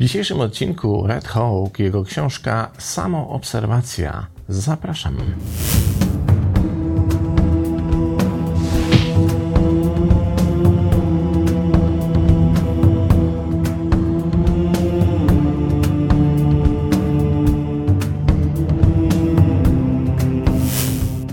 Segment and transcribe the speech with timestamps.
[0.00, 4.26] W dzisiejszym odcinku Red Hawk, jego książka Samoobserwacja.
[4.48, 5.16] Zapraszam.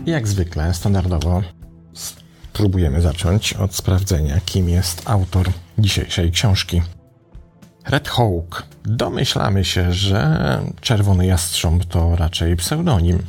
[0.06, 1.42] Jak zwykle, standardowo,
[1.94, 6.82] spróbujemy zacząć od sprawdzenia, kim jest autor dzisiejszej książki.
[7.90, 8.64] Red Hawk.
[8.84, 13.20] Domyślamy się, że Czerwony Jastrząb to raczej pseudonim,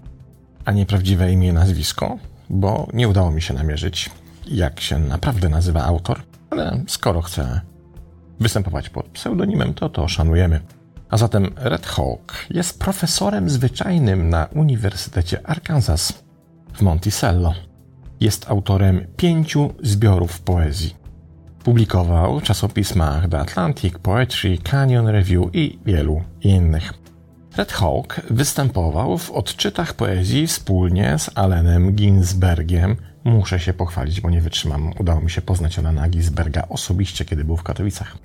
[0.64, 2.18] a nie prawdziwe imię i nazwisko,
[2.50, 4.10] bo nie udało mi się namierzyć,
[4.46, 7.60] jak się naprawdę nazywa autor, ale skoro chce
[8.40, 10.60] występować pod pseudonimem, to to szanujemy.
[11.10, 16.12] A zatem Red Hawk jest profesorem zwyczajnym na Uniwersytecie Arkansas
[16.74, 17.54] w Monticello.
[18.20, 21.07] Jest autorem pięciu zbiorów poezji.
[21.64, 26.94] Publikował w czasopismach The Atlantic, Poetry, Canyon Review i wielu innych.
[27.56, 32.96] Red Hawk występował w odczytach poezji wspólnie z Allenem Ginsbergiem.
[33.24, 34.92] Muszę się pochwalić, bo nie wytrzymam.
[34.98, 38.16] Udało mi się poznać Alena Ginsberga osobiście, kiedy był w Katowicach.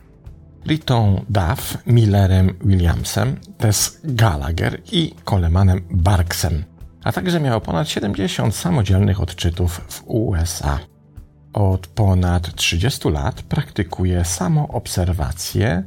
[0.68, 6.64] Ritą Duff, Millerem Williamsem, Tess Gallagher i Colemanem Barksem,
[7.04, 10.80] a także miał ponad 70 samodzielnych odczytów w USA.
[11.54, 15.84] Od ponad 30 lat praktykuje samoobserwację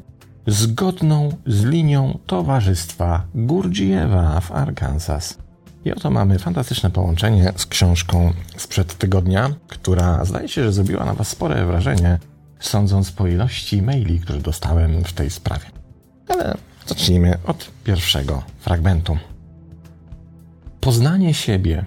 [0.47, 5.39] zgodną z linią Towarzystwa Gurdjieffa w Arkansas.
[5.85, 11.15] I oto mamy fantastyczne połączenie z książką sprzed tygodnia, która zdaje się, że zrobiła na
[11.15, 12.19] Was spore wrażenie,
[12.61, 15.67] sądząc po ilości maili, które dostałem w tej sprawie.
[16.29, 16.55] Ale
[16.87, 19.19] zacznijmy od pierwszego fragmentu.
[20.81, 21.85] Poznanie siebie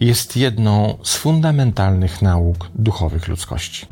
[0.00, 3.86] jest jedną z fundamentalnych nauk duchowych ludzkości.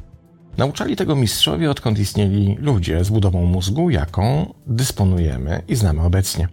[0.57, 6.49] Nauczali tego mistrzowie, odkąd istnieli ludzie z budową mózgu, jaką dysponujemy i znamy obecnie.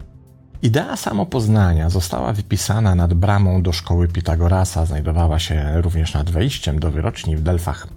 [0.61, 6.91] Idea samopoznania została wypisana nad bramą do szkoły Pitagorasa, znajdowała się również nad wejściem do
[6.91, 7.87] wyroczni w Delfach.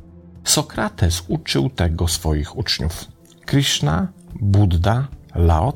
[0.45, 3.05] Sokrates uczył tego swoich uczniów.
[3.47, 4.09] Krishna,
[4.41, 5.73] Buddha, Lao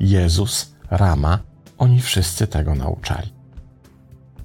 [0.00, 1.38] Jezus, Rama,
[1.78, 3.41] oni wszyscy tego nauczali.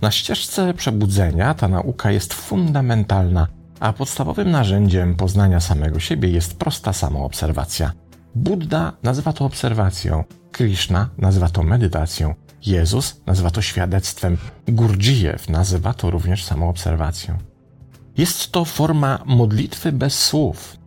[0.02, 3.48] Na ścieżce przebudzenia ta nauka jest fundamentalna,
[3.80, 7.92] a podstawowym narzędziem poznania samego siebie jest prosta samoobserwacja.
[8.36, 12.36] Buddha nazywa to obserwacją, Krishna nazywa to medytacją,
[12.66, 14.38] Jezus nazywa to świadectwem,
[14.68, 17.38] Gurdjieff nazywa to również samoobserwacją.
[18.18, 20.78] Jest to forma modlitwy bez słów.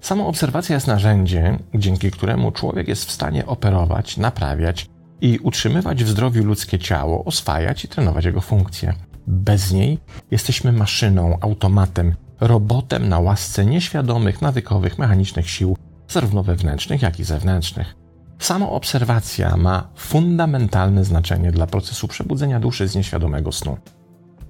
[0.00, 4.86] Samoobserwacja jest narzędziem, dzięki któremu człowiek jest w stanie operować, naprawiać
[5.22, 8.94] i utrzymywać w zdrowiu ludzkie ciało, oswajać i trenować jego funkcje.
[9.26, 9.98] Bez niej
[10.30, 15.76] jesteśmy maszyną, automatem, robotem na łasce nieświadomych, nawykowych, mechanicznych sił,
[16.08, 17.94] zarówno wewnętrznych, jak i zewnętrznych.
[18.38, 23.76] Samoobserwacja ma fundamentalne znaczenie dla procesu przebudzenia duszy z nieświadomego snu.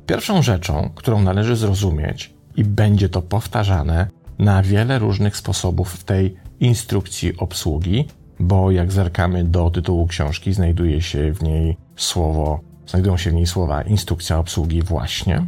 [0.07, 4.09] Pierwszą rzeczą, którą należy zrozumieć, i będzie to powtarzane
[4.39, 8.09] na wiele różnych sposobów w tej instrukcji obsługi,
[8.43, 13.47] bo jak zerkamy do tytułu książki, znajduje się w niej słowo, znajdują się w niej
[13.47, 15.47] słowa instrukcja obsługi właśnie.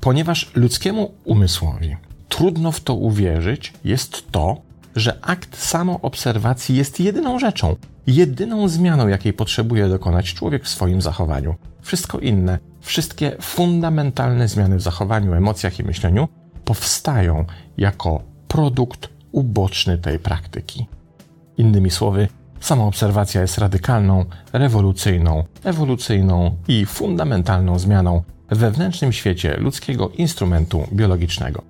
[0.00, 1.96] Ponieważ ludzkiemu umysłowi
[2.28, 4.56] trudno w to uwierzyć, jest to,
[4.96, 7.76] że akt samoobserwacji jest jedyną rzeczą,
[8.06, 11.54] jedyną zmianą, jakiej potrzebuje dokonać człowiek w swoim zachowaniu.
[11.82, 16.28] Wszystko inne, wszystkie fundamentalne zmiany w zachowaniu, emocjach i myśleniu
[16.64, 17.44] powstają
[17.76, 20.86] jako produkt uboczny tej praktyki.
[21.56, 22.28] Innymi słowy,
[22.60, 31.62] samoobserwacja jest radykalną, rewolucyjną, ewolucyjną i fundamentalną zmianą w wewnętrznym świecie ludzkiego instrumentu biologicznego.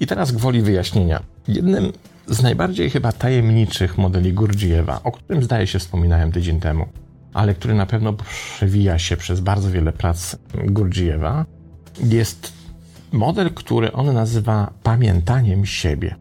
[0.00, 1.22] I teraz gwoli wyjaśnienia.
[1.48, 1.92] Jednym
[2.26, 6.86] z najbardziej chyba tajemniczych modeli Gurdjieffa, o którym zdaje się wspominałem tydzień temu,
[7.34, 11.44] ale który na pewno przewija się przez bardzo wiele prac Gurdjieffa,
[12.04, 12.52] jest
[13.12, 16.14] model, który on nazywa pamiętaniem siebie.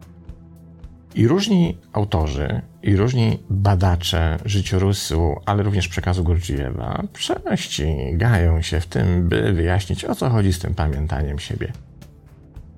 [1.16, 9.29] I różni autorzy, i różni badacze życiorysu, ale również przekazu Gurdjieffa prześcigają się w tym,
[9.29, 11.73] by wyjaśnić, o co chodzi z tym pamiętaniem siebie.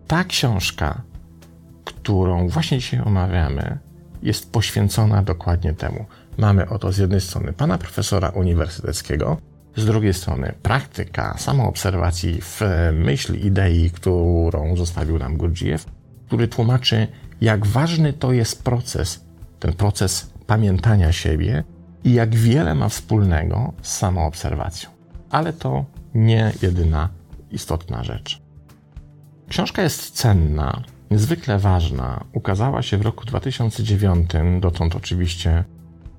[0.08, 1.02] Ta książka,
[1.86, 3.78] którą właśnie dzisiaj omawiamy,
[4.24, 6.06] jest poświęcona dokładnie temu.
[6.38, 9.38] Mamy oto z jednej strony pana profesora uniwersyteckiego,
[9.76, 12.62] z drugiej strony praktyka samoobserwacji w
[12.94, 15.86] myśli, idei, którą zostawił nam Gurdjieff,
[16.28, 17.08] który tłumaczy,
[17.42, 19.26] jak ważny to jest proces,
[19.60, 21.64] ten proces pamiętania siebie
[22.04, 24.90] i jak wiele ma wspólnego z samoobserwacją.
[25.30, 27.10] Ale to nie jedyna
[27.52, 28.42] istotna rzecz.
[29.50, 34.32] Książka jest cenna niezwykle ważna, ukazała się w roku 2009.
[34.60, 35.64] Dotąd oczywiście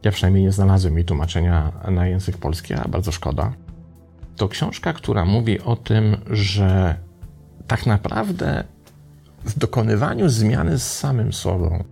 [0.05, 3.53] ja przynajmniej nie znalazłem jej tłumaczenia na język polski, a bardzo szkoda.
[4.37, 6.95] To książka, która mówi o tym, że
[7.67, 8.65] tak naprawdę
[9.47, 11.85] w dokonywaniu zmiany z samym sobą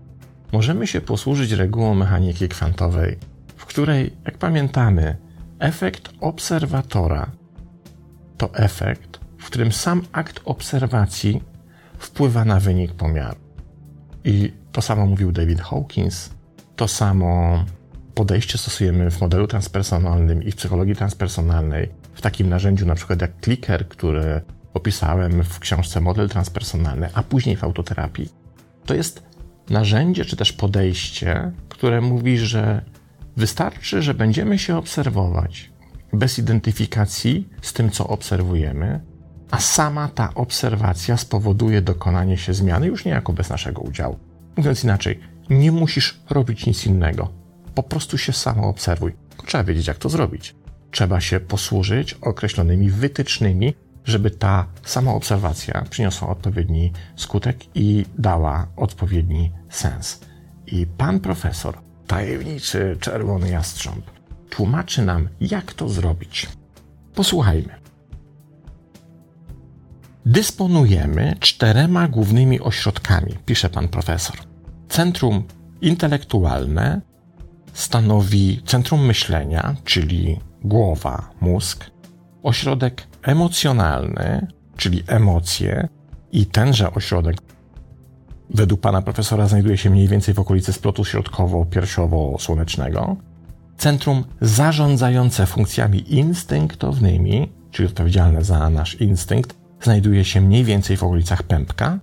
[0.53, 3.17] możemy się posłużyć regułą mechaniki kwantowej,
[3.57, 5.17] w której, jak pamiętamy,
[5.59, 7.31] efekt obserwatora
[8.37, 11.43] to efekt, w którym sam akt obserwacji
[11.99, 13.37] wpływa na wynik pomiaru.
[14.25, 16.31] I to samo mówił David Hawkins,
[16.77, 17.65] to samo
[18.15, 23.33] podejście stosujemy w modelu transpersonalnym i w psychologii transpersonalnej, w takim narzędziu na przykład jak
[23.41, 24.41] clicker, który
[24.75, 28.29] opisałem w książce Model Transpersonalny, a później w autoterapii.
[28.87, 29.23] To jest
[29.71, 32.85] narzędzie czy też podejście, które mówi, że
[33.37, 35.71] wystarczy, że będziemy się obserwować
[36.13, 39.01] bez identyfikacji z tym, co obserwujemy,
[39.51, 44.19] a sama ta obserwacja spowoduje dokonanie się zmiany już niejako bez naszego udziału.
[44.57, 47.29] Mówiąc inaczej, nie musisz robić nic innego.
[47.75, 49.13] Po prostu się samo obserwuj.
[49.47, 50.55] Trzeba wiedzieć, jak to zrobić.
[50.91, 59.53] Trzeba się posłużyć określonymi wytycznymi, żeby ta sama obserwacja przyniosła odpowiedni skutek i dała odpowiedni
[59.71, 60.21] sens.
[60.67, 64.11] I pan profesor, tajemniczy czerwony jastrząb,
[64.51, 66.47] tłumaczy nam, jak to zrobić.
[67.15, 67.75] Posłuchajmy.
[70.27, 74.37] Dysponujemy czterema głównymi ośrodkami, pisze pan profesor.
[74.89, 75.45] Centrum
[75.81, 77.01] intelektualne
[77.73, 81.91] stanowi centrum myślenia, czyli głowa, mózg,
[82.45, 84.47] ośrodek emocjonalny,
[84.77, 85.89] czyli emocje,
[86.33, 87.37] i tenże ośrodek
[88.51, 93.17] według pana profesora znajduje się mniej więcej w okolicy splotu środkowo-piersiowo-słonecznego.
[93.77, 101.43] Centrum zarządzające funkcjami instynktownymi, czyli odpowiedzialne za nasz instynkt, znajduje się mniej więcej w okolicach
[101.43, 101.99] pępka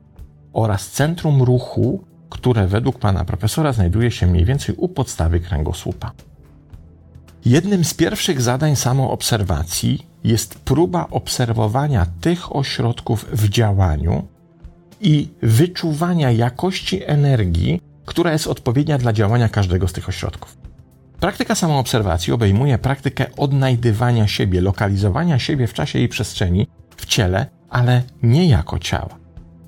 [0.54, 6.12] oraz centrum ruchu, które według pana profesora znajduje się mniej więcej u podstawy kręgosłupa.
[7.46, 14.28] Jednym z pierwszych zadań samoobserwacji jest próba obserwowania tych ośrodków w działaniu
[15.02, 20.58] i wyczuwania jakości energii, która jest odpowiednia dla działania każdego z tych ośrodków.
[21.20, 28.04] Praktyka samoobserwacji obejmuje praktykę odnajdywania siebie, lokalizowania siebie w czasie i przestrzeni, w ciele, ale
[28.24, 29.18] nie jako ciała.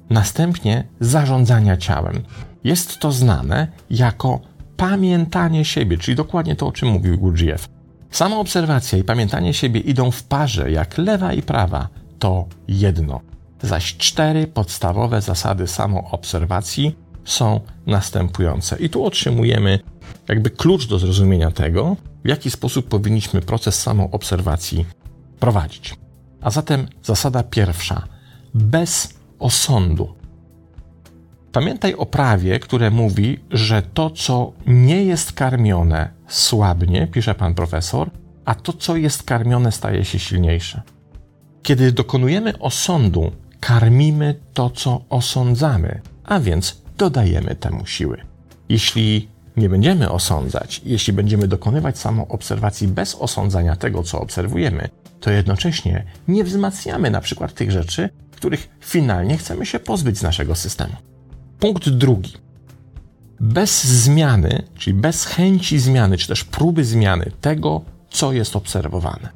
[0.10, 2.24] Następnie zarządzania ciałem.
[2.64, 4.40] Jest to znane jako
[4.78, 7.73] pamiętanie siebie, czyli dokładnie to, o czym mówił Gurdjieff.
[8.14, 11.88] Samoobserwacja i pamiętanie siebie idą w parze, jak lewa i prawa,
[12.20, 13.22] to jedno.
[13.62, 16.96] Zaś cztery podstawowe zasady samoobserwacji
[17.26, 18.78] są następujące.
[18.80, 19.80] I tu otrzymujemy
[20.28, 21.96] jakby klucz do zrozumienia tego,
[22.26, 24.86] w jaki sposób powinniśmy proces samoobserwacji
[25.40, 25.96] prowadzić.
[26.42, 28.04] A zatem zasada pierwsza:
[28.54, 30.16] bez osądu.
[31.52, 38.10] Pamiętaj o prawie, które mówi, że to, co nie jest karmione, słabnie, pisze pan profesor,
[38.46, 40.82] a to, co jest karmione, staje się silniejsze.
[41.64, 48.18] Kiedy dokonujemy osądu, karmimy to, co osądzamy, a więc dodajemy temu siły.
[48.70, 49.28] Jeśli
[49.58, 54.90] nie będziemy osądzać, jeśli będziemy dokonywać samoobserwacji bez osądzania tego, co obserwujemy,
[55.20, 60.56] to jednocześnie nie wzmacniamy na przykład tych rzeczy, których finalnie chcemy się pozbyć z naszego
[60.56, 60.94] systemu.
[61.60, 62.34] Punkt drugi.
[63.44, 69.30] Bez zmiany, czyli bez chęci zmiany, czy też próby zmiany tego, co jest obserwowane.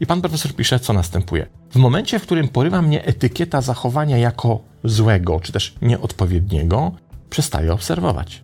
[0.00, 1.46] I pan profesor pisze, co następuje.
[1.70, 6.92] W momencie, w którym porywa mnie etykieta zachowania jako złego, czy też nieodpowiedniego,
[7.30, 8.42] przestaję obserwować.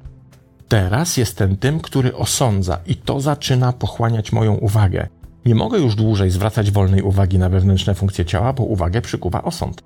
[0.68, 5.08] Teraz jestem tym, który osądza, i to zaczyna pochłaniać moją uwagę.
[5.44, 9.82] Nie mogę już dłużej zwracać wolnej uwagi na wewnętrzne funkcje ciała, bo uwagę przykuwa osąd.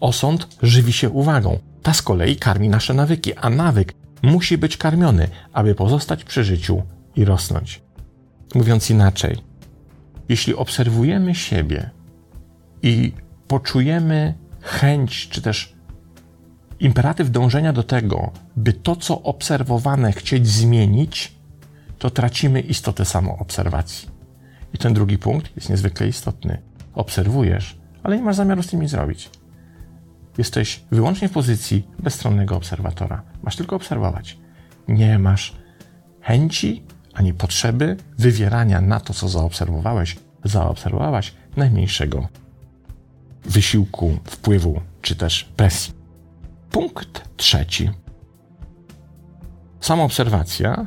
[0.00, 1.58] Osąd żywi się uwagą.
[1.82, 6.82] Ta z kolei karmi nasze nawyki, a nawyk musi być karmiony, aby pozostać przy życiu
[7.16, 7.82] i rosnąć.
[8.54, 9.36] Mówiąc inaczej,
[10.28, 11.90] jeśli obserwujemy siebie
[12.82, 13.12] i
[13.48, 15.74] poczujemy chęć, czy też
[16.80, 21.36] imperatyw dążenia do tego, by to, co obserwowane, chcieć zmienić,
[21.98, 24.08] to tracimy istotę samoobserwacji.
[24.74, 26.62] I ten drugi punkt jest niezwykle istotny.
[26.94, 29.30] Obserwujesz, ale nie masz zamiaru z tym nic zrobić.
[30.38, 33.22] Jesteś wyłącznie w pozycji bezstronnego obserwatora.
[33.42, 34.38] Masz tylko obserwować.
[34.88, 35.56] Nie masz
[36.20, 36.82] chęci
[37.14, 42.28] ani potrzeby wywierania na to, co zaobserwowałeś, zaobserwowałaś najmniejszego
[43.44, 45.94] wysiłku, wpływu czy też presji.
[46.70, 47.90] Punkt trzeci.
[49.80, 50.86] Samoobserwacja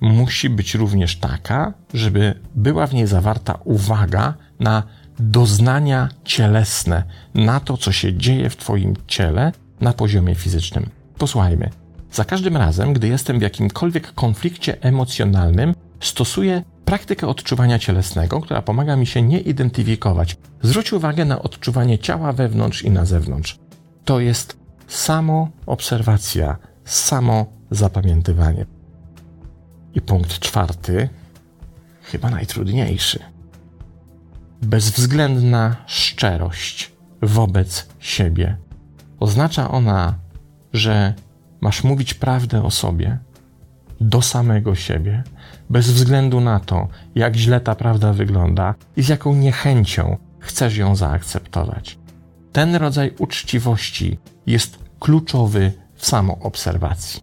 [0.00, 4.82] musi być również taka, żeby była w niej zawarta uwaga na
[5.20, 7.02] doznania cielesne,
[7.34, 10.88] na to, co się dzieje w Twoim ciele, na poziomie fizycznym.
[11.18, 11.70] Posłuchajmy.
[12.12, 18.96] Za każdym razem, gdy jestem w jakimkolwiek konflikcie emocjonalnym, stosuję praktykę odczuwania cielesnego, która pomaga
[18.96, 20.36] mi się nie identyfikować.
[20.62, 23.58] Zwróć uwagę na odczuwanie ciała wewnątrz i na zewnątrz.
[24.04, 24.56] To jest
[24.88, 28.66] samo obserwacja, samo zapamiętywanie.
[29.94, 31.08] I punkt czwarty,
[32.02, 33.18] chyba najtrudniejszy.
[34.62, 38.56] Bezwzględna szczerość wobec siebie.
[39.20, 40.14] Oznacza ona,
[40.72, 41.14] że
[41.60, 43.18] masz mówić prawdę o sobie,
[44.00, 45.22] do samego siebie,
[45.70, 50.96] bez względu na to, jak źle ta prawda wygląda i z jaką niechęcią chcesz ją
[50.96, 51.98] zaakceptować.
[52.52, 57.20] Ten rodzaj uczciwości jest kluczowy w samoobserwacji.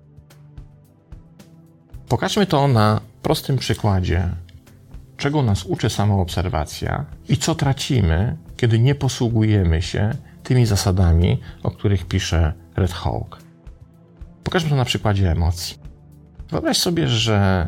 [2.07, 4.29] Pokażmy to na prostym przykładzie,
[5.17, 10.11] czego nas uczy samoobserwacja i co tracimy, kiedy nie posługujemy się
[10.43, 13.39] tymi zasadami, o których pisze Red Hawk.
[14.43, 15.77] Pokażmy to na przykładzie emocji.
[16.49, 17.67] Wyobraź sobie, że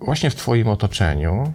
[0.00, 1.52] właśnie w Twoim otoczeniu,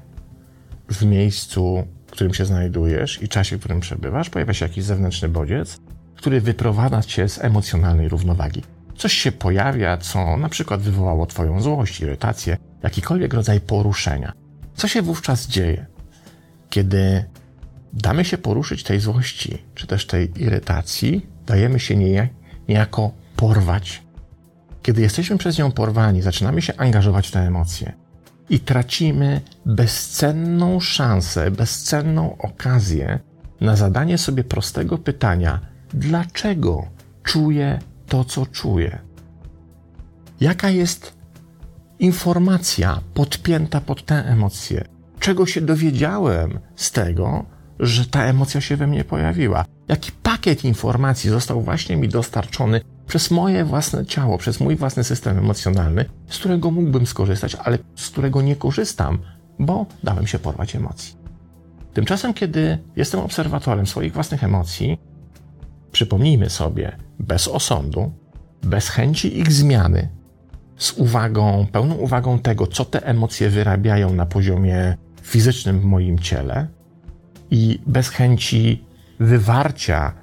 [0.90, 5.30] w miejscu, w którym się znajdujesz i czasie, w którym przebywasz, pojawia się jakiś zewnętrzny
[5.30, 5.80] bodziec,
[6.16, 8.62] który wyprowadza Cię z emocjonalnej równowagi.
[8.98, 14.43] Coś się pojawia, co na przykład wywołało Twoją złość, irytację, jakikolwiek rodzaj poruszenia.
[14.76, 15.86] Co się wówczas dzieje?
[16.70, 17.26] Kiedy
[17.94, 21.96] damy się poruszyć tej złości, czy też tej irytacji, dajemy się
[22.68, 24.04] niejako porwać.
[24.84, 27.94] Kiedy jesteśmy przez nią porwani, zaczynamy się angażować w te emocje
[28.50, 33.20] i tracimy bezcenną szansę, bezcenną okazję
[33.62, 35.60] na zadanie sobie prostego pytania:
[35.94, 36.88] dlaczego
[37.24, 39.00] czuję to, co czuję?
[40.42, 41.14] Jaka jest
[42.00, 44.86] informacja podpięta pod tę emocję?
[45.20, 47.46] Czego się dowiedziałem z tego,
[47.80, 49.66] że ta emocja się we mnie pojawiła?
[49.88, 55.38] Jaki pakiet informacji został właśnie mi dostarczony przez moje własne ciało, przez mój własny system
[55.38, 59.20] emocjonalny, z którego mógłbym skorzystać, ale z którego nie korzystam,
[59.60, 61.16] bo dałem się porwać emocji.
[61.94, 64.98] Tymczasem, kiedy jestem obserwatorem swoich własnych emocji,
[65.92, 68.12] przypomnijmy sobie, bez osądu,
[68.64, 70.10] bez chęci ich zmiany,
[70.78, 76.68] z uwagą, pełną uwagą tego, co te emocje wyrabiają na poziomie fizycznym w moim ciele
[77.52, 78.84] i bez chęci
[79.20, 80.14] wywarcia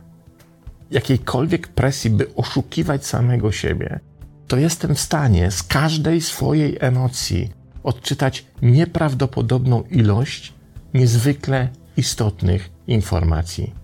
[0.91, 4.01] jakiejkolwiek presji, by oszukiwać samego siebie,
[4.49, 7.53] to jestem w stanie z każdej swojej emocji
[7.83, 10.55] odczytać nieprawdopodobną ilość
[10.95, 13.75] niezwykle istotnych informacji.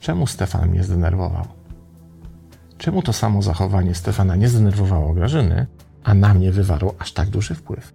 [0.00, 1.46] Czemu Stefan mnie zdenerwował?
[2.78, 5.66] Czemu to samo zachowanie Stefana nie zdenerwowało Grażyny,
[6.06, 7.92] a na mnie wywarło aż tak duży wpływ?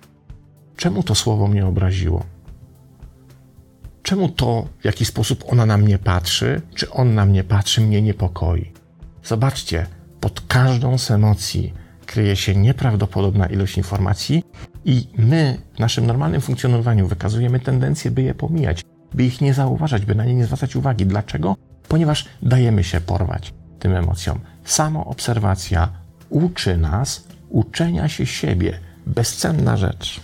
[0.78, 2.24] Czemu to słowo mnie obraziło?
[4.04, 8.02] Czemu to, w jaki sposób ona na mnie patrzy, czy on na mnie patrzy, mnie
[8.02, 8.72] niepokoi?
[9.24, 9.86] Zobaczcie,
[10.20, 11.74] pod każdą z emocji
[12.06, 14.44] kryje się nieprawdopodobna ilość informacji
[14.86, 18.82] i my w naszym normalnym funkcjonowaniu wykazujemy tendencję, by je pomijać,
[19.14, 21.06] by ich nie zauważać, by na nie nie zwracać uwagi.
[21.06, 21.56] Dlaczego?
[21.88, 24.40] Ponieważ dajemy się porwać tym emocjom.
[24.66, 25.90] Samo obserwacja
[26.30, 28.80] uczy nas uczenia się siebie.
[29.06, 30.22] Bezcenna rzecz.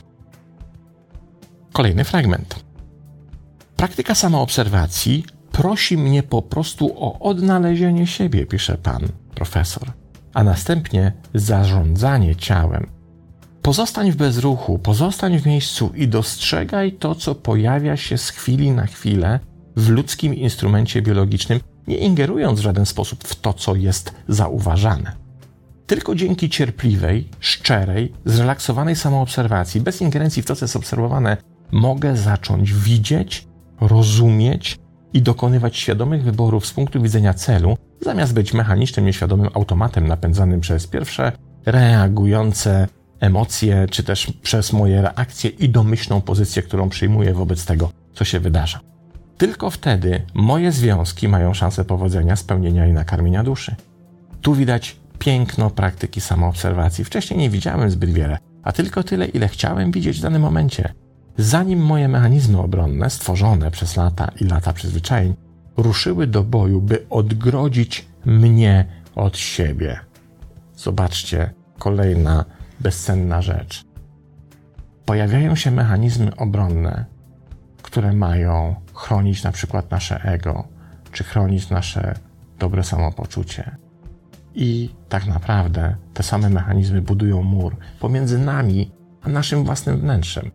[1.73, 2.55] Kolejny fragment.
[3.75, 9.91] Praktyka samoobserwacji prosi mnie po prostu o odnalezienie siebie, pisze pan profesor,
[10.33, 12.87] a następnie zarządzanie ciałem.
[13.61, 18.85] Pozostań w bezruchu, pozostań w miejscu i dostrzegaj to, co pojawia się z chwili na
[18.85, 19.39] chwilę
[19.75, 25.26] w ludzkim instrumencie biologicznym, nie ingerując w żaden sposób w to, co jest zauważane.
[25.87, 31.37] Tylko dzięki cierpliwej, szczerej, zrelaksowanej samoobserwacji, bez ingerencji w to, co jest obserwowane,
[31.71, 33.47] mogę zacząć widzieć
[33.81, 34.79] rozumieć
[35.13, 40.87] i dokonywać świadomych wyborów z punktu widzenia celu, zamiast być mechanicznym, nieświadomym automatem napędzanym przez
[40.87, 41.31] pierwsze
[41.65, 42.87] reagujące
[43.19, 48.39] emocje, czy też przez moje reakcje i domyślną pozycję, którą przyjmuję wobec tego, co się
[48.39, 48.79] wydarza.
[49.37, 53.75] Tylko wtedy moje związki mają szansę powodzenia, spełnienia i nakarmienia duszy.
[54.41, 57.05] Tu widać piękno praktyki samoobserwacji.
[57.05, 60.93] Wcześniej nie widziałem zbyt wiele, a tylko tyle, ile chciałem widzieć w danym momencie
[61.37, 65.35] zanim moje mechanizmy obronne, stworzone przez lata i lata przyzwyczajeń,
[65.77, 69.99] ruszyły do boju, by odgrodzić mnie od siebie.
[70.75, 72.45] Zobaczcie, kolejna
[72.79, 73.85] bezcenna rzecz.
[75.05, 77.05] Pojawiają się mechanizmy obronne,
[77.81, 80.67] które mają chronić na przykład nasze ego,
[81.11, 82.13] czy chronić nasze
[82.59, 83.77] dobre samopoczucie.
[84.59, 90.51] I tak naprawdę te same mechanizmy budują mur pomiędzy nami a naszym własnym wnętrzem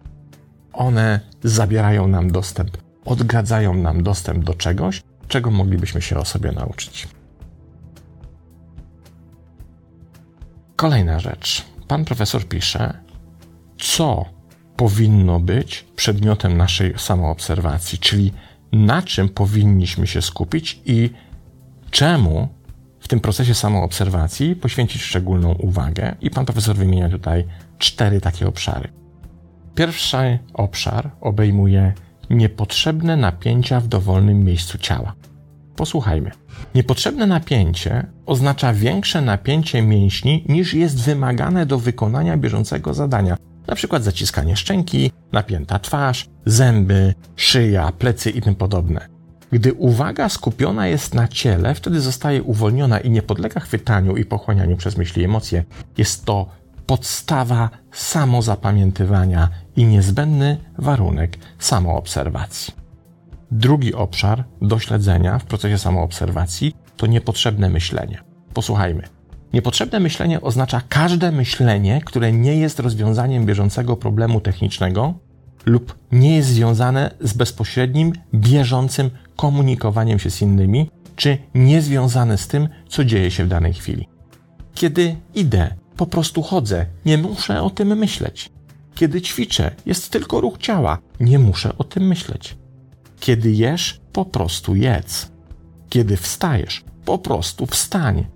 [0.73, 7.09] one zabierają nam dostęp, odgadzają nam dostęp do czegoś, czego moglibyśmy się o sobie nauczyć.
[10.77, 11.65] Kolejna rzecz.
[11.89, 12.95] Pan profesor pisze,
[13.79, 14.25] co
[14.77, 18.33] powinno być przedmiotem naszej samoobserwacji, czyli
[18.73, 21.11] na czym powinniśmy się skupić i
[21.91, 22.49] czemu
[23.03, 26.15] w tym procesie samoobserwacji poświęcić szczególną uwagę.
[26.21, 27.45] I pan profesor wymienia tutaj
[27.79, 28.89] cztery takie obszary.
[29.75, 31.93] Pierwszy obszar obejmuje
[32.31, 35.15] niepotrzebne napięcia w dowolnym miejscu ciała.
[35.77, 36.31] Posłuchajmy.
[36.75, 44.05] Niepotrzebne napięcie oznacza większe napięcie mięśni niż jest wymagane do wykonania bieżącego zadania, na przykład
[44.05, 49.12] zaciskanie szczęki, napięta twarz, zęby, szyja, plecy i tym podobne.
[49.53, 54.77] Gdy uwaga skupiona jest na ciele, wtedy zostaje uwolniona i nie podlega chwytaniu i pochłanianiu
[54.77, 55.65] przez myśli i emocje.
[55.99, 56.47] Jest to
[56.87, 62.75] podstawa samozapamiętywania i niezbędny warunek samoobserwacji.
[63.51, 68.19] Drugi obszar do śledzenia w procesie samoobserwacji to niepotrzebne myślenie.
[68.55, 69.03] Posłuchajmy.
[69.53, 75.15] Niepotrzebne myślenie oznacza każde myślenie, które nie jest rozwiązaniem bieżącego problemu technicznego
[75.67, 82.47] lub nie jest związane z bezpośrednim, bieżącym komunikowaniem się z innymi, czy nie związane z
[82.47, 84.09] tym, co dzieje się w danej chwili.
[84.75, 88.51] Kiedy idę, po prostu chodzę, nie muszę o tym myśleć.
[88.95, 92.57] Kiedy ćwiczę, jest tylko ruch ciała, nie muszę o tym myśleć.
[93.21, 95.33] Kiedy jesz, po prostu jedz.
[95.89, 98.27] Kiedy wstajesz, po prostu wstań.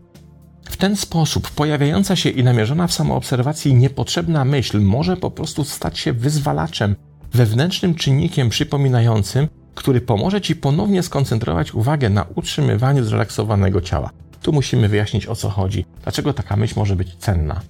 [0.65, 5.99] W ten sposób pojawiająca się i namierzona w samoobserwacji niepotrzebna myśl może po prostu stać
[5.99, 6.97] się wyzwalaczem,
[7.37, 14.11] wewnętrznym czynnikiem przypominającym, który pomoże Ci ponownie skoncentrować uwagę na utrzymywaniu zrelaksowanego ciała.
[14.43, 17.61] Tu musimy wyjaśnić o co chodzi, dlaczego taka myśl może być cenna.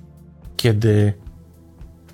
[0.57, 1.13] Kiedy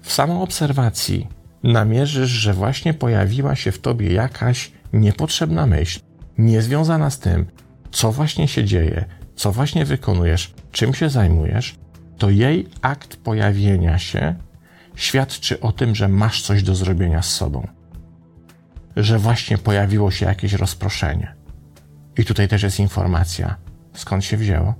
[0.03, 1.27] w samoobserwacji
[1.63, 6.01] namierzysz, że właśnie pojawiła się w Tobie jakaś niepotrzebna myśl,
[6.39, 7.47] niezwiązana z tym,
[7.91, 9.05] co właśnie się dzieje,
[9.37, 11.75] co właśnie wykonujesz, czym się zajmujesz,
[12.19, 14.35] to jej akt pojawienia się
[14.95, 17.69] świadczy o tym, że masz coś do zrobienia z sobą.
[18.97, 21.35] Że właśnie pojawiło się jakieś rozproszenie.
[22.19, 23.57] I tutaj też jest informacja,
[23.95, 24.75] skąd się wzięło,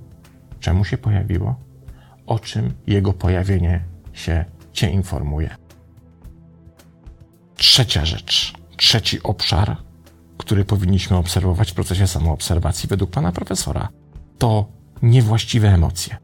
[0.59, 1.55] czemu się pojawiło,
[2.25, 3.83] o czym jego pojawienie
[4.13, 5.55] się cię informuje.
[7.55, 9.77] Trzecia rzecz, trzeci obszar,
[10.37, 13.89] który powinniśmy obserwować w procesie samoobserwacji według pana profesora,
[14.37, 14.69] to
[15.01, 16.17] niewłaściwe emocje.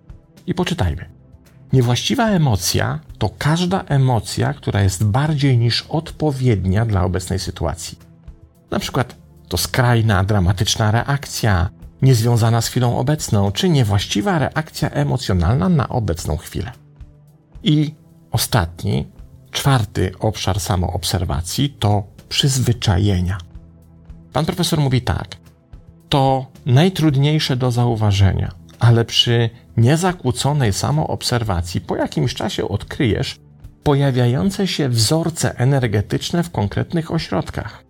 [0.47, 1.18] I poczytajmy.
[1.73, 7.97] Niewłaściwa emocja to każda emocja, która jest bardziej niż odpowiednia dla obecnej sytuacji.
[8.71, 9.15] Na przykład
[9.47, 11.69] to skrajna, dramatyczna reakcja,
[12.01, 16.71] niezwiązana z chwilą obecną, czy niewłaściwa reakcja emocjonalna na obecną chwilę.
[17.63, 17.93] I
[18.31, 19.07] ostatni,
[19.51, 23.37] czwarty obszar samoobserwacji to przyzwyczajenia.
[24.33, 25.35] Pan profesor mówi tak:
[26.09, 33.39] to najtrudniejsze do zauważenia, ale przy niezakłóconej samoobserwacji po jakimś czasie odkryjesz
[33.83, 37.83] pojawiające się wzorce energetyczne w konkretnych ośrodkach.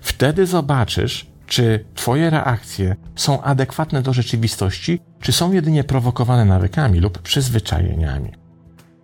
[0.00, 7.18] Wtedy zobaczysz, czy Twoje reakcje są adekwatne do rzeczywistości, czy są jedynie prowokowane nawykami lub
[7.18, 8.32] przyzwyczajeniami.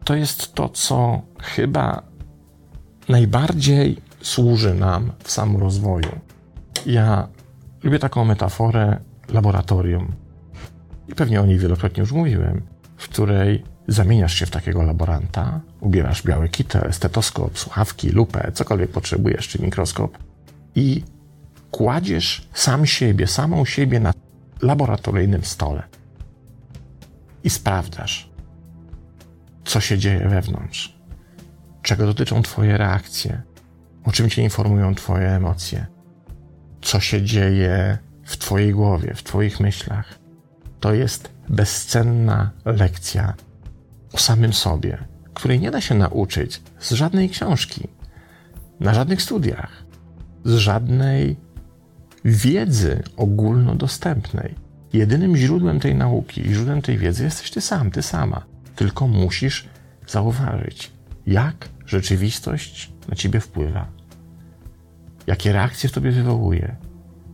[0.05, 2.03] To jest to, co chyba
[3.09, 6.21] najbardziej służy nam w samorozwoju.
[6.87, 7.29] Ja
[7.83, 10.12] lubię taką metaforę laboratorium.
[11.09, 12.62] I pewnie o niej wielokrotnie już mówiłem,
[12.97, 19.49] w której zamieniasz się w takiego laboranta, ubierasz białe kitę, stetoskop, słuchawki, lupę, cokolwiek potrzebujesz,
[19.49, 20.19] czy mikroskop
[20.75, 21.03] i
[21.71, 24.12] kładziesz sam siebie, samą siebie na
[24.62, 25.83] laboratoryjnym stole
[27.45, 28.31] i sprawdzasz,
[29.64, 30.99] co się dzieje wewnątrz,
[31.83, 33.42] czego dotyczą Twoje reakcje,
[34.05, 35.87] o czym Cię informują Twoje emocje,
[36.83, 40.19] co się dzieje w Twojej głowie, w Twoich myślach.
[40.81, 43.35] To jest bezcenna lekcja
[44.12, 44.99] o samym sobie,
[45.35, 47.89] której nie da się nauczyć z żadnej książki,
[48.81, 49.85] na żadnych studiach,
[50.45, 51.37] z żadnej
[52.25, 54.55] wiedzy ogólnodostępnej.
[54.93, 58.45] Jedynym źródłem tej nauki i źródłem tej wiedzy jesteś ty sam, ty sama.
[58.77, 59.69] Tylko musisz
[60.07, 60.93] zauważyć,
[61.27, 63.87] jak rzeczywistość na ciebie wpływa,
[65.27, 66.77] jakie reakcje w tobie wywołuje,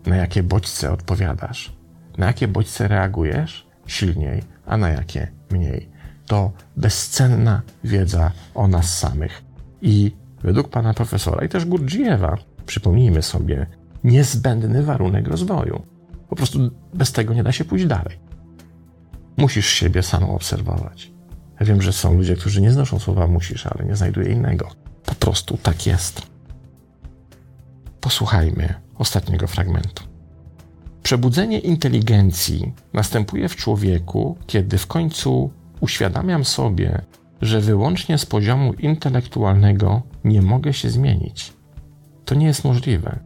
[0.07, 1.73] na jakie bodźce odpowiadasz,
[2.19, 5.89] na jakie bodźce reagujesz silniej, a na jakie mniej.
[6.27, 9.43] To bezcenna wiedza o nas samych.
[9.83, 13.67] I według pana profesora i też Gurdjieffa, przypomnijmy sobie,
[14.05, 15.83] niezbędny warunek rozwoju.
[16.29, 18.19] Po prostu bez tego nie da się pójść dalej.
[19.37, 21.13] Musisz siebie sam obserwować.
[21.61, 24.69] Ja wiem, że są ludzie, którzy nie znoszą słowa musisz, ale nie znajduję innego.
[25.05, 26.23] Po prostu tak jest.
[28.01, 30.12] Posłuchajmy ostatniego fragmentu.
[31.03, 37.03] Przebudzenie inteligencji następuje w człowieku, kiedy w końcu uświadamiam sobie,
[37.43, 41.53] że wyłącznie z poziomu intelektualnego nie mogę się zmienić.
[42.25, 43.19] To nie jest możliwe.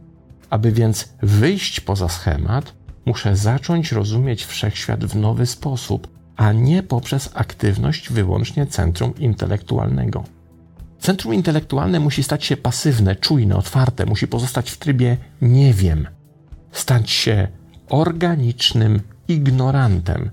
[0.49, 2.73] Aby więc wyjść poza schemat,
[3.05, 10.23] muszę zacząć rozumieć wszechświat w nowy sposób, a nie poprzez aktywność wyłącznie centrum intelektualnego.
[10.99, 16.07] Centrum intelektualne musi stać się pasywne, czujne, otwarte, musi pozostać w trybie nie wiem,
[16.71, 17.47] stać się
[17.89, 20.29] organicznym ignorantem.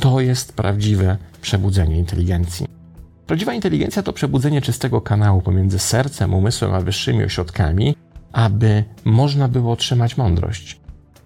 [0.00, 2.66] To jest prawdziwe przebudzenie inteligencji.
[3.26, 7.96] Prawdziwa inteligencja to przebudzenie czystego kanału pomiędzy sercem, umysłem a wyższymi ośrodkami,
[8.32, 10.80] aby można było otrzymać mądrość.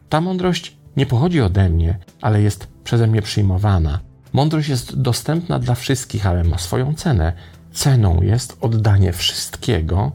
[0.09, 4.01] Ta mądrość nie pochodzi ode mnie, ale jest przeze mnie przyjmowana.
[4.33, 7.33] Mądrość jest dostępna dla wszystkich, ale ma swoją cenę.
[7.73, 10.13] Ceną jest oddanie wszystkiego,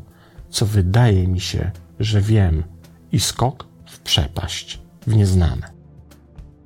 [0.50, 2.63] co wydaje mi się, że wiem,
[3.12, 5.76] i skok w przepaść, w nieznane.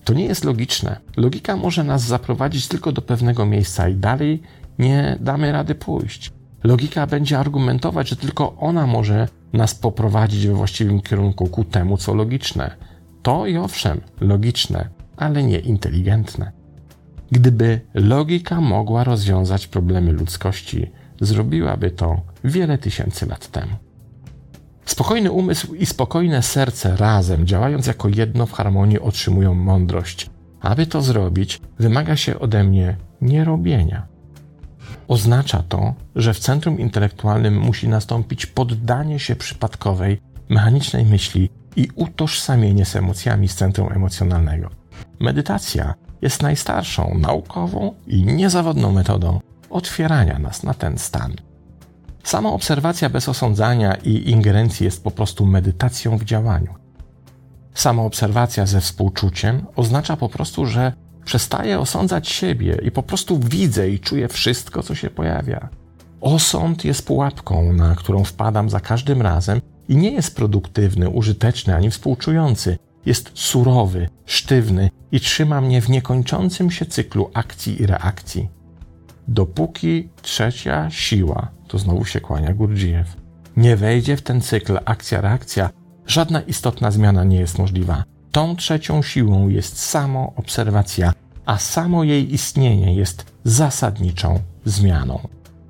[0.03, 0.99] To nie jest logiczne.
[1.17, 4.41] Logika może nas zaprowadzić tylko do pewnego miejsca i dalej
[4.79, 6.31] nie damy rady pójść.
[6.63, 12.13] Logika będzie argumentować, że tylko ona może nas poprowadzić we właściwym kierunku ku temu, co
[12.13, 12.75] logiczne.
[13.21, 16.51] To i owszem, logiczne, ale nie inteligentne.
[17.31, 23.75] Gdyby logika mogła rozwiązać problemy ludzkości, zrobiłaby to wiele tysięcy lat temu.
[24.99, 30.29] Spokojny umysł i spokojne serce razem, działając jako jedno w harmonii, otrzymują mądrość.
[30.61, 34.07] Aby to zrobić, wymaga się ode mnie nierobienia.
[35.07, 42.85] Oznacza to, że w centrum intelektualnym musi nastąpić poddanie się przypadkowej, mechanicznej myśli i utożsamienie
[42.85, 44.69] z emocjami z centrum emocjonalnego.
[45.19, 51.48] Medytacja jest najstarszą naukową i niezawodną metodą otwierania nas na ten stan.
[52.29, 56.73] Sama obserwacja bez osądzania i ingerencji jest po prostu medytacją w działaniu.
[57.73, 60.93] Sama obserwacja ze współczuciem oznacza po prostu, że
[61.25, 65.69] przestaję osądzać siebie i po prostu widzę i czuję wszystko, co się pojawia.
[66.21, 71.91] Osąd jest pułapką, na którą wpadam za każdym razem i nie jest produktywny, użyteczny ani
[71.91, 72.77] współczujący.
[73.05, 78.49] Jest surowy, sztywny i trzyma mnie w niekończącym się cyklu akcji i reakcji.
[79.27, 83.17] Dopóki trzecia siła, to znowu się kłania Gurdjieff,
[83.57, 85.69] nie wejdzie w ten cykl akcja-reakcja,
[86.07, 88.03] żadna istotna zmiana nie jest możliwa.
[88.31, 91.13] Tą trzecią siłą jest samo obserwacja,
[91.45, 95.19] a samo jej istnienie jest zasadniczą zmianą.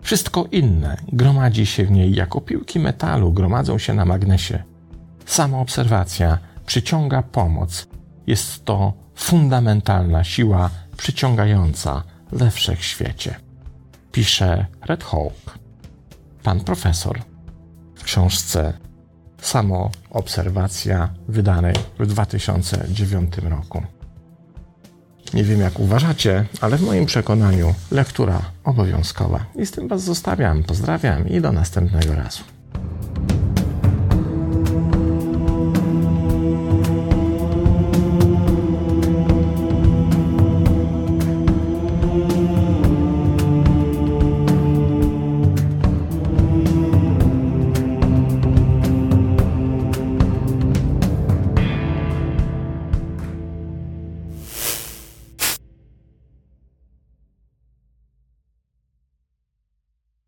[0.01, 4.63] Wszystko inne gromadzi się w niej jako piłki metalu gromadzą się na magnesie.
[5.25, 7.87] Sama obserwacja przyciąga pomoc.
[8.27, 13.35] Jest to fundamentalna siła przyciągająca we wszechświecie.
[14.11, 15.51] Pisze Red Hope,
[16.43, 17.19] pan profesor,
[17.95, 18.73] w książce
[19.41, 23.83] Samo obserwacja wydanej w 2009 roku.
[25.33, 29.45] Nie wiem jak uważacie, ale w moim przekonaniu lektura obowiązkowa.
[29.55, 30.63] I z tym Was zostawiam.
[30.63, 32.43] Pozdrawiam i do następnego razu.